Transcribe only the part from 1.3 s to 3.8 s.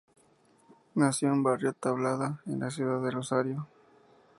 en barrio Tablada, en la ciudad de Rosario.